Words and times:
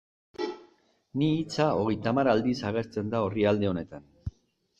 Ni 1.21 1.27
hitza 1.33 1.67
hogeita 1.81 2.13
hamar 2.15 2.31
aldiz 2.33 2.57
agertzen 2.71 3.13
da 3.13 3.23
orrialde 3.29 3.71
honetan. 3.75 4.11